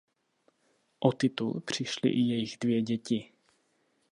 O 0.99 1.11
titul 1.13 1.59
přišly 1.61 2.09
i 2.09 2.19
jejich 2.19 2.57
dvě 2.61 2.81
děti. 2.81 3.31